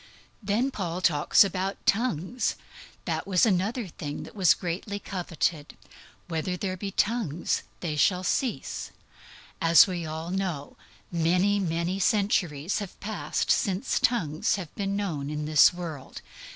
[0.41, 2.55] Then Paul talks about tongues.
[3.05, 5.77] That was another thing that was greatly coveted.
[6.27, 8.89] "Whether there be tongues, they shall cease."
[9.61, 10.75] As we all know,
[11.11, 16.23] many many centuries have passed since tongues have been known in this world.